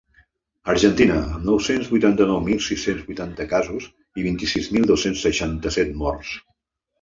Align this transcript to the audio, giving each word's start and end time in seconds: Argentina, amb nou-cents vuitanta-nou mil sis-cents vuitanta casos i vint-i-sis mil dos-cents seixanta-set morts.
Argentina, 0.71 1.17
amb 1.33 1.43
nou-cents 1.49 1.91
vuitanta-nou 1.95 2.39
mil 2.47 2.63
sis-cents 2.69 3.03
vuitanta 3.11 3.47
casos 3.53 3.87
i 4.21 4.25
vint-i-sis 4.29 4.71
mil 4.79 4.89
dos-cents 4.93 5.23
seixanta-set 5.27 5.95
morts. 6.03 6.35